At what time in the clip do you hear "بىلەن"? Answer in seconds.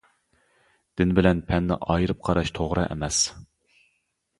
1.21-1.43